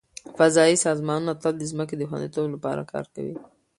[0.37, 3.35] فضایي سازمانونه تل د ځمکې د خوندیتوب لپاره کار کوي.